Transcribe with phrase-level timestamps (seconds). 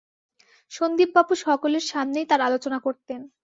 [0.71, 3.19] সন্দীপবাবু সকলের সামনেই তার আলোচনা করতেন।